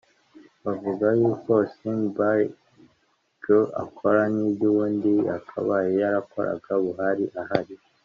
[0.65, 7.75] Bavuga yuko Osinibajo akora niby’ubundi yakabaye yarakoraga Buhari ahari